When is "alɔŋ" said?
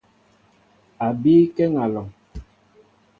1.83-2.07